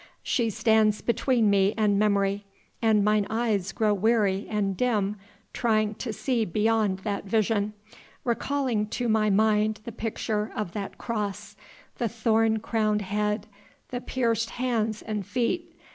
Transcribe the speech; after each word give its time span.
She 0.23 0.49
stands 0.49 0.99
between 1.01 1.51
me 1.51 1.75
and 1.77 1.99
memory, 1.99 2.43
and 2.81 3.05
mine 3.05 3.27
eyes 3.29 3.71
grow 3.71 3.93
weary 3.93 4.47
and 4.49 4.75
dim 4.75 5.15
trying 5.53 5.93
to 5.93 6.11
see 6.11 6.43
beyond 6.43 7.01
that 7.03 7.25
vision, 7.25 7.73
recalling 8.23 8.87
to 8.87 9.07
my 9.07 9.29
mind 9.29 9.79
the 9.83 9.91
picture 9.91 10.51
of 10.55 10.71
that 10.71 10.97
Cross, 10.97 11.55
the 11.99 12.09
thorn 12.09 12.57
crowned 12.61 13.03
head, 13.03 13.45
the 13.89 14.01
pierced 14.01 14.49
hands 14.49 15.03
and 15.03 15.23
feet. 15.23 15.75